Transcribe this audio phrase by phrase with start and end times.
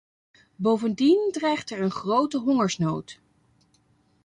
[0.55, 3.19] Bovendien dreigt er een grote hongersnood.